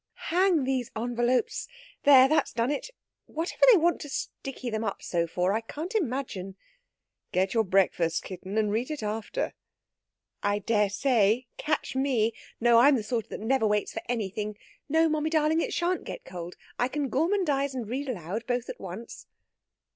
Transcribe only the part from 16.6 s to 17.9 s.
I can gormandize and